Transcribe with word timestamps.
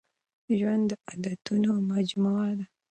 ژوند 0.57 0.83
د 0.89 0.99
عادتونو 1.07 1.71
مجموعه 1.91 2.51
ده. 2.59 2.65